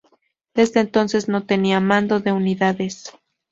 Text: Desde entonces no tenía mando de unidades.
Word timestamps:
Desde 0.55 0.79
entonces 0.79 1.27
no 1.29 1.45
tenía 1.45 1.79
mando 1.79 2.19
de 2.19 2.31
unidades. 2.31 3.11